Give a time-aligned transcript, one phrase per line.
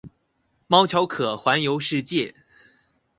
[0.65, 2.33] 貓巧可環遊世界